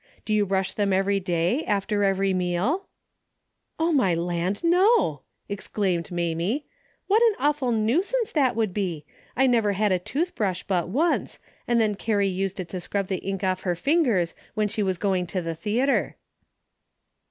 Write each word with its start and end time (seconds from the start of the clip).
Do 0.25 0.33
you 0.33 0.47
brush 0.47 0.71
them 0.73 0.91
every 0.91 1.19
day, 1.19 1.63
after 1.65 2.03
every 2.03 2.33
meal?"" 2.33 2.87
My 3.79 4.15
land, 4.15 4.63
no!" 4.63 5.21
exclaimed 5.47 6.09
Mamie." 6.11 6.65
What 7.07 7.21
an 7.21 7.35
awful 7.37 7.71
nuisance 7.71 8.31
that 8.31 8.55
would 8.55 8.73
be! 8.73 9.05
I 9.37 9.45
never 9.45 9.73
had 9.73 9.91
a 9.91 9.99
tooth 9.99 10.33
brush 10.33 10.63
but 10.63 10.89
once, 10.89 11.37
and 11.67 11.79
then 11.79 11.93
Carrie 11.93 12.27
used 12.27 12.59
it 12.59 12.69
to 12.69 12.79
scrub 12.79 13.09
the 13.09 13.17
ink 13.17 13.43
off 13.43 13.61
her 13.61 13.75
fingers 13.75 14.33
when 14.55 14.67
she 14.67 14.81
was 14.81 14.97
going 14.97 15.27
to 15.27 15.41
the 15.43 15.53
theatre." 15.53 16.15